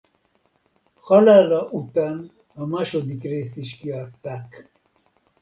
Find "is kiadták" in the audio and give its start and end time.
3.57-4.71